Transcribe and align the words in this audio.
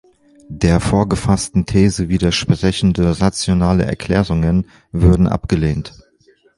Der 0.49 0.79
vorgefassten 0.79 1.67
These 1.67 2.09
widersprechende 2.09 3.21
rationale 3.21 3.85
Erklärungen 3.85 4.65
würden 4.91 5.27
abgelehnt. 5.27 5.93